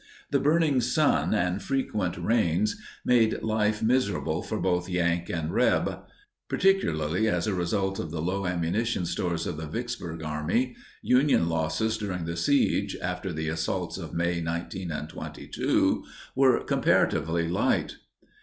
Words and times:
The 0.31 0.39
burning 0.39 0.81
sun 0.81 1.35
and 1.35 1.61
frequent 1.61 2.17
rains 2.17 2.75
made 3.05 3.43
life 3.43 3.83
miserable 3.83 4.41
for 4.41 4.59
both 4.59 4.89
"Yank" 4.89 5.29
and 5.29 5.53
"Reb." 5.53 5.99
Particularly 6.49 7.27
as 7.27 7.45
a 7.45 7.53
result 7.53 7.99
of 7.99 8.09
the 8.09 8.19
low 8.19 8.47
ammunition 8.47 9.05
stores 9.05 9.45
of 9.45 9.57
the 9.57 9.67
Vicksburg 9.67 10.23
army, 10.23 10.75
Union 11.03 11.47
losses 11.47 11.99
during 11.99 12.25
the 12.25 12.35
siege, 12.35 12.97
after 12.99 13.31
the 13.31 13.49
assaults 13.49 13.99
of 13.99 14.11
May 14.11 14.41
19 14.41 14.89
and 14.89 15.07
22, 15.07 16.03
were 16.35 16.63
comparatively 16.63 17.47
light. 17.47 17.97